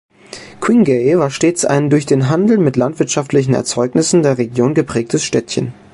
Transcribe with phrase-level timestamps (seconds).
[0.61, 5.73] Quingey war stets ein durch den Handel mit landwirtschaftlichen Erzeugnissen der Region geprägtes Städtchen.